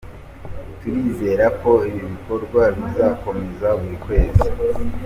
[0.79, 4.47] Turizerako ibi bikorwa bizakomeza buri kwezi.